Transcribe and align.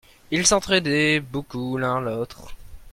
Ils 0.31 0.47
s'entraidaient 0.47 1.19
beaucoup 1.19 1.77
l'un 1.77 2.01
l'autre. 2.01 2.55